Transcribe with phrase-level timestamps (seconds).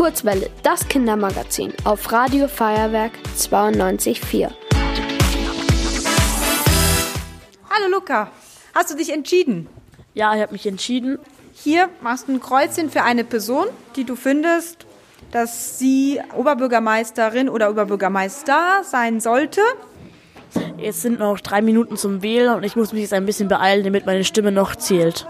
[0.00, 4.50] Kurzwelle, das Kindermagazin auf Radio Feuerwerk 92.4.
[7.68, 8.30] Hallo Luca,
[8.74, 9.68] hast du dich entschieden?
[10.14, 11.18] Ja, ich habe mich entschieden.
[11.52, 14.86] Hier machst du ein Kreuzchen für eine Person, die du findest,
[15.32, 19.60] dass sie Oberbürgermeisterin oder Oberbürgermeister sein sollte.
[20.82, 23.84] Es sind noch drei Minuten zum Wählen und ich muss mich jetzt ein bisschen beeilen,
[23.84, 25.26] damit meine Stimme noch zählt.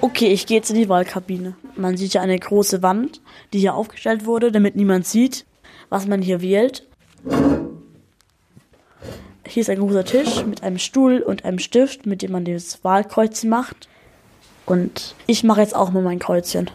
[0.00, 1.54] Okay, ich gehe jetzt in die Wahlkabine.
[1.76, 3.20] Man sieht ja eine große Wand,
[3.52, 5.46] die hier aufgestellt wurde, damit niemand sieht,
[5.88, 6.86] was man hier wählt.
[9.46, 12.84] Hier ist ein großer Tisch mit einem Stuhl und einem Stift, mit dem man das
[12.84, 13.88] Wahlkreuzchen macht.
[14.66, 16.70] Und ich mache jetzt auch mal mein Kreuzchen.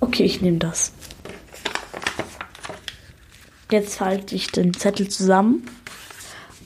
[0.00, 0.92] Okay, ich nehme das.
[3.70, 5.66] Jetzt falte ich den Zettel zusammen.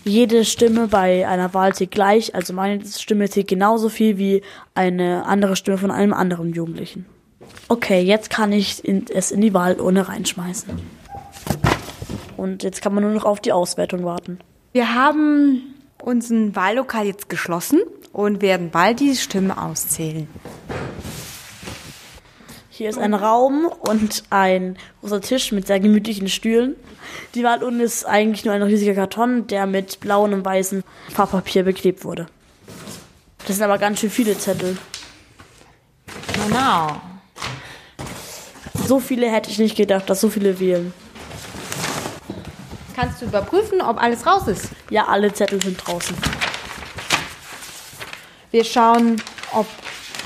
[0.05, 4.43] Jede Stimme bei einer Wahl zählt gleich, also meine Stimme zählt genauso viel wie
[4.75, 7.07] eine andere Stimme von einem anderen Jugendlichen.
[7.69, 10.71] Okay, jetzt kann ich in, es in die Wahlurne reinschmeißen.
[12.37, 14.39] Und jetzt kann man nur noch auf die Auswertung warten.
[14.73, 17.81] Wir haben unseren Wahllokal jetzt geschlossen
[18.13, 20.29] und werden bald die Stimmen auszählen.
[22.77, 26.75] Hier ist ein Raum und ein großer Tisch mit sehr gemütlichen Stühlen.
[27.37, 30.83] Die Wahlurne ist eigentlich nur ein riesiger Karton, der mit blauem und weißem
[31.15, 32.27] Farbpapier beklebt wurde.
[33.47, 34.77] Das sind aber ganz schön viele Zettel.
[36.35, 37.01] Genau.
[38.89, 40.93] So viele hätte ich nicht gedacht, dass so viele wählen.
[42.97, 44.71] Kannst du überprüfen, ob alles raus ist?
[44.91, 46.17] Ja, alle Zettel sind draußen.
[48.51, 49.69] Wir schauen, ob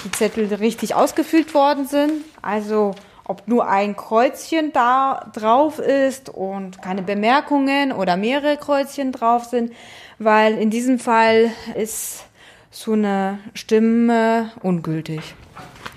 [0.04, 2.12] die Zettel richtig ausgefüllt worden sind.
[2.42, 9.44] Also ob nur ein Kreuzchen da drauf ist und keine Bemerkungen oder mehrere Kreuzchen drauf
[9.44, 9.72] sind,
[10.18, 12.24] weil in diesem Fall ist
[12.70, 15.20] so eine Stimme ungültig.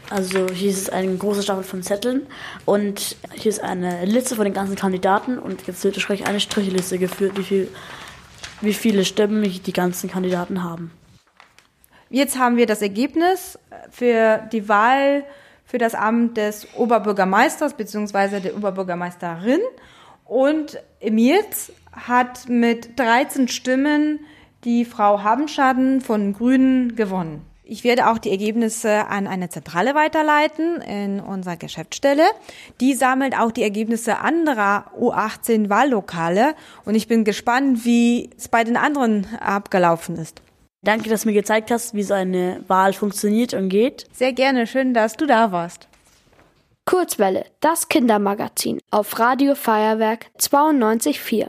[0.09, 2.27] Also hier ist eine große Stapel von Zetteln
[2.66, 6.99] und hier ist eine Liste von den ganzen Kandidaten und jetzt wird wahrscheinlich eine Strichliste
[6.99, 7.69] geführt, wie, viel,
[8.59, 10.91] wie viele Stimmen die ganzen Kandidaten haben.
[12.11, 13.57] Jetzt haben wir das Ergebnis
[13.89, 15.23] für die Wahl
[15.63, 18.41] für das Amt des Oberbürgermeisters bzw.
[18.41, 19.61] der Oberbürgermeisterin.
[20.25, 24.19] Und Emils hat mit 13 Stimmen
[24.66, 27.45] die Frau Habenschaden von Grünen gewonnen.
[27.63, 32.25] Ich werde auch die Ergebnisse an eine Zentrale weiterleiten in unserer Geschäftsstelle.
[32.81, 38.66] Die sammelt auch die Ergebnisse anderer U18 Wahllokale und ich bin gespannt, wie es bei
[38.66, 40.41] den anderen abgelaufen ist.
[40.84, 44.06] Danke, dass du mir gezeigt hast, wie so eine Wahl funktioniert und geht.
[44.14, 45.88] Sehr gerne, schön, dass du da warst.
[46.86, 51.40] Kurzwelle, das Kindermagazin auf Radio Feuerwerk 92.4.